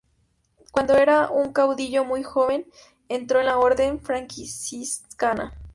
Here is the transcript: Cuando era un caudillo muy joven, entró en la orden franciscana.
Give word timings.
Cuando 0.71 0.95
era 0.97 1.29
un 1.29 1.53
caudillo 1.53 2.03
muy 2.05 2.23
joven, 2.23 2.65
entró 3.07 3.39
en 3.39 3.45
la 3.45 3.59
orden 3.59 3.99
franciscana. 4.01 5.55